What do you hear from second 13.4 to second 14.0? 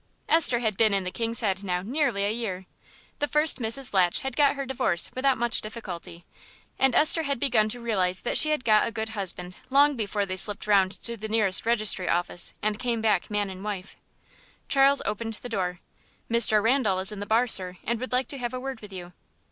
and wife.